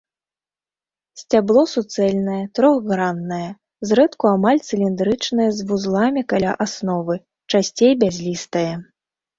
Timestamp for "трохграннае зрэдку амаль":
2.59-4.61